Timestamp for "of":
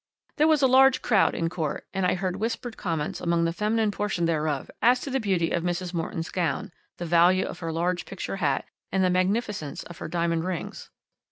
5.51-5.61, 7.45-7.59, 9.83-9.99